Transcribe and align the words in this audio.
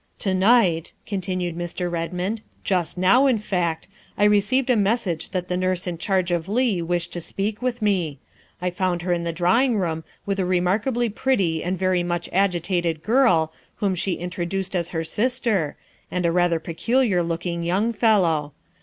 "To 0.25 0.33
night," 0.33 0.93
continued 1.05 1.55
Mr. 1.55 1.87
Redmond," 1.87 2.41
just 2.63 2.97
now, 2.97 3.27
in 3.27 3.37
fact, 3.37 3.87
I 4.17 4.23
received 4.23 4.71
a 4.71 4.75
message 4.75 5.29
that 5.29 5.47
the 5.47 5.55
nurse 5.55 5.85
in 5.85 5.99
charge 5.99 6.31
of 6.31 6.49
Leigh 6.49 6.81
wished 6.81 7.13
to 7.13 7.21
speak 7.21 7.61
with 7.61 7.83
me. 7.83 8.17
I 8.63 8.71
found 8.71 9.03
her 9.03 9.13
in 9.13 9.25
the 9.25 9.31
332 9.31 9.31
THE 9.31 9.41
WIFE 9.43 9.77
OF 9.77 9.87
drawing 9.87 9.95
room 9.99 10.03
with 10.25 10.39
a 10.39 10.45
remarkably 10.47 11.09
pretty 11.09 11.63
and 11.63 11.77
very 11.77 12.01
much 12.01 12.29
agitated 12.33 13.03
girl, 13.03 13.53
whom 13.75 13.93
she 13.93 14.13
introduced 14.15 14.75
as 14.75 14.89
her 14.89 15.03
sister, 15.03 15.75
and 16.09 16.25
a 16.25 16.31
rather 16.31 16.59
peculiar 16.59 17.21
looking 17.21 17.61
young 17.63 17.93
fellow. 17.93 18.53